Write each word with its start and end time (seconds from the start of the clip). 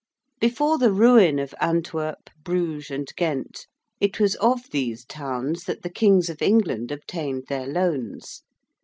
Before 0.39 0.79
the 0.79 0.91
ruin 0.91 1.37
of 1.37 1.53
Antwerp, 1.61 2.31
Bruges, 2.43 2.89
and 2.89 3.07
Ghent, 3.15 3.67
it 3.99 4.19
was 4.19 4.33
of 4.37 4.67
these 4.71 5.05
towns 5.05 5.65
that 5.65 5.83
the 5.83 5.91
Kings 5.91 6.27
of 6.27 6.41
England 6.41 6.91
obtained 6.91 7.43
their 7.49 7.67
loans. 7.67 8.41